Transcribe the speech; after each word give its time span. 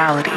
reality. 0.00 0.29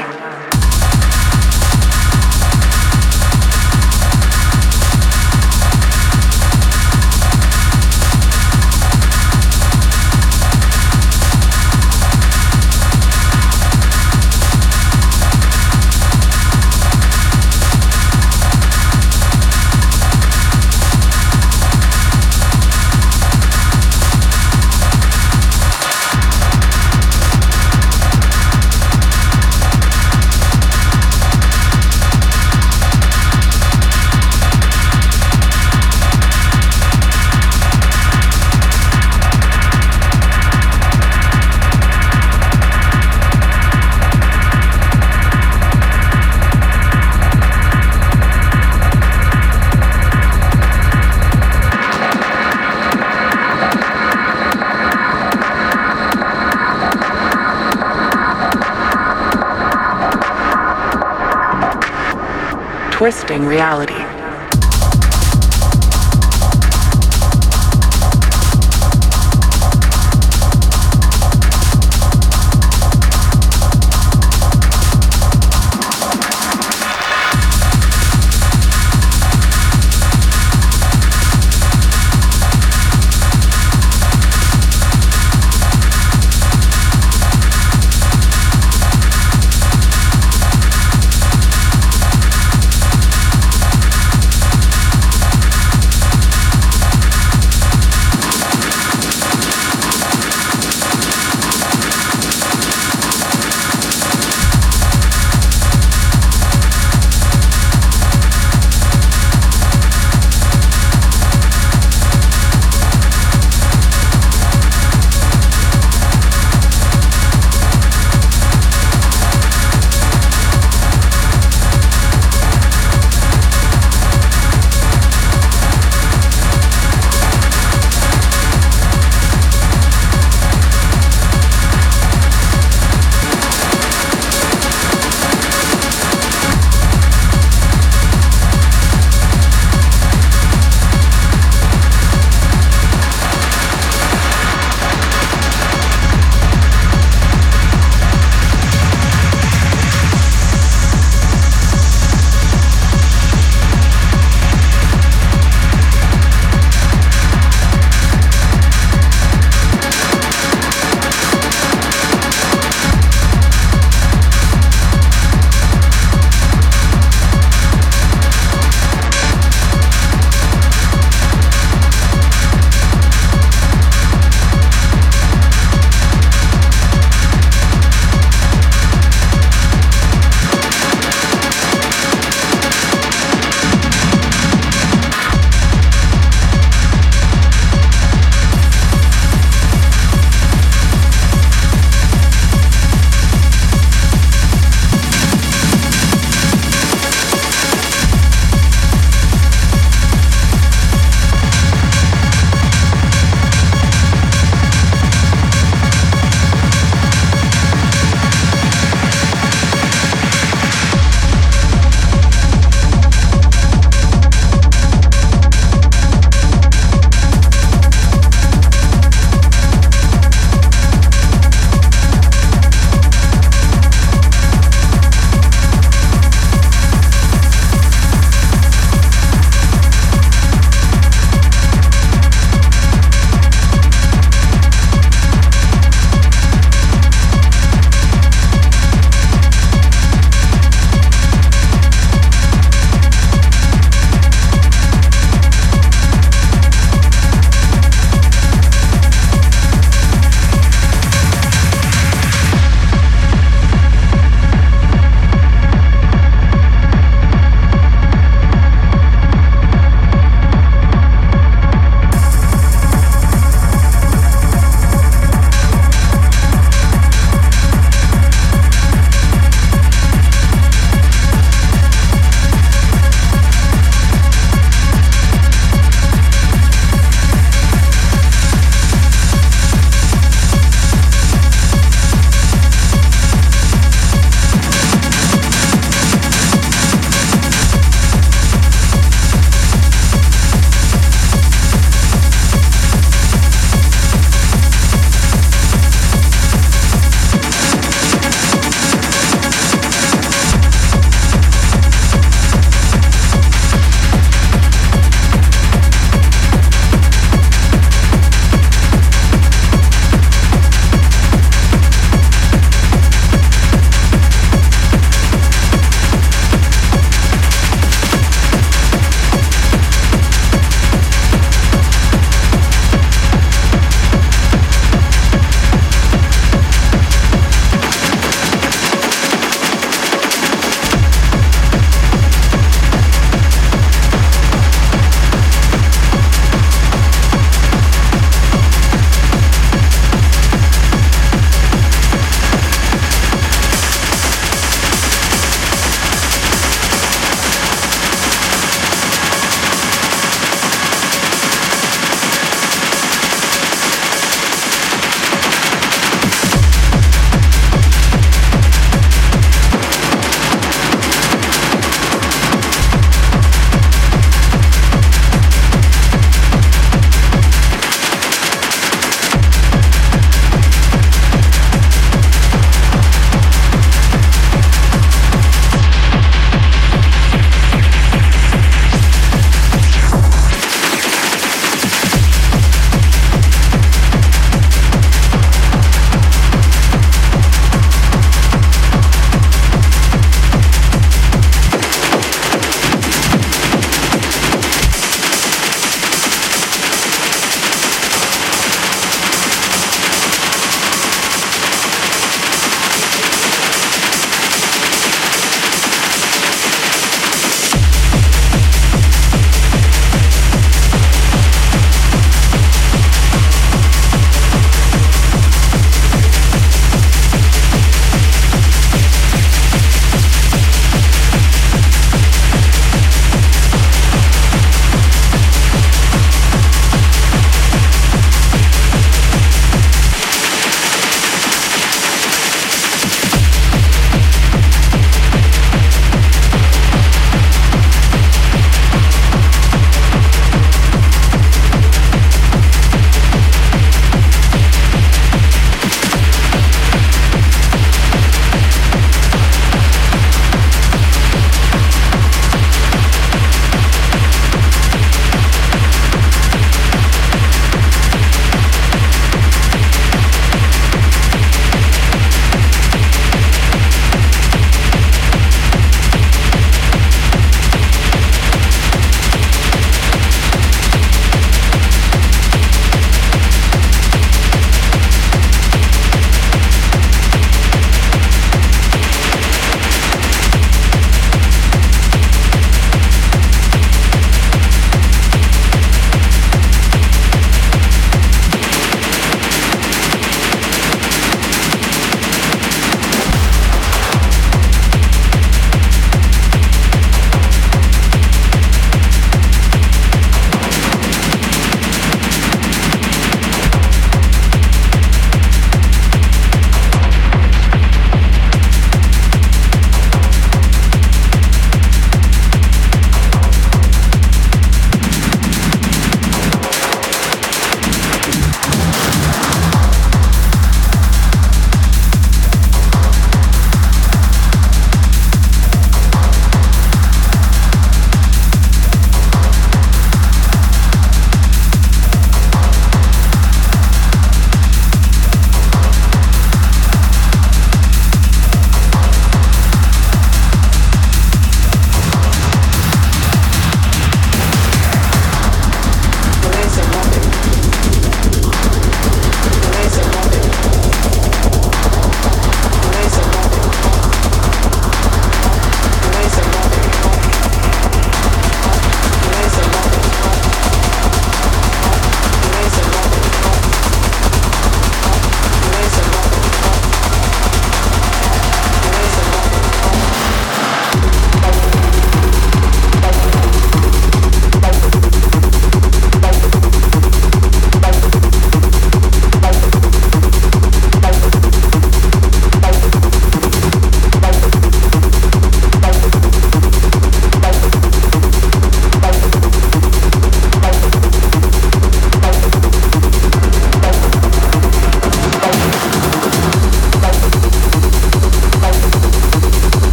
Twisting 63.04 63.46
reality. 63.46 64.03